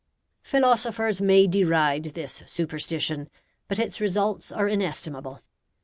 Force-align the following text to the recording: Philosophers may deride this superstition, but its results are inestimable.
Philosophers 0.41 1.21
may 1.21 1.45
deride 1.45 2.13
this 2.15 2.41
superstition, 2.47 3.29
but 3.67 3.77
its 3.77 4.01
results 4.01 4.51
are 4.51 4.67
inestimable. 4.67 5.41